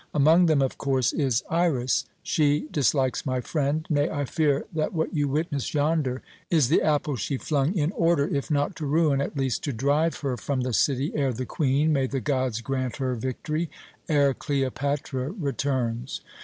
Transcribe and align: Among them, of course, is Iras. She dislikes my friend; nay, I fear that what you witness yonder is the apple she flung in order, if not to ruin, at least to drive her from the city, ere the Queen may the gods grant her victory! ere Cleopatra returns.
Among 0.15 0.47
them, 0.47 0.63
of 0.63 0.79
course, 0.79 1.13
is 1.13 1.43
Iras. 1.47 2.05
She 2.23 2.67
dislikes 2.71 3.23
my 3.23 3.39
friend; 3.39 3.85
nay, 3.87 4.09
I 4.09 4.25
fear 4.25 4.65
that 4.73 4.93
what 4.93 5.13
you 5.13 5.27
witness 5.27 5.75
yonder 5.75 6.23
is 6.49 6.69
the 6.69 6.81
apple 6.81 7.15
she 7.17 7.37
flung 7.37 7.75
in 7.75 7.91
order, 7.91 8.27
if 8.27 8.49
not 8.49 8.75
to 8.77 8.87
ruin, 8.87 9.21
at 9.21 9.37
least 9.37 9.63
to 9.65 9.71
drive 9.73 10.15
her 10.21 10.37
from 10.37 10.61
the 10.61 10.73
city, 10.73 11.11
ere 11.15 11.33
the 11.33 11.45
Queen 11.45 11.93
may 11.93 12.07
the 12.07 12.19
gods 12.19 12.61
grant 12.61 12.95
her 12.95 13.13
victory! 13.13 13.69
ere 14.09 14.33
Cleopatra 14.33 15.33
returns. 15.33 16.21